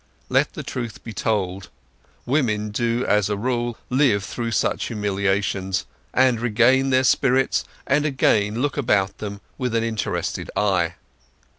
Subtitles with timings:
[0.29, 6.89] Let the truth be told—women do as a rule live through such humiliations, and regain
[6.89, 10.95] their spirits, and again look about them with an interested eye.